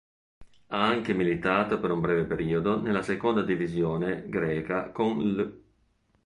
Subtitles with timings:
[0.69, 5.61] Ha anche militato per un breve periodo nella seconda divisione greca con l'.